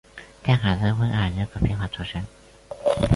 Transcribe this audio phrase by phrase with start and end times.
[0.41, 2.19] 代卡泽维尔人口变化图示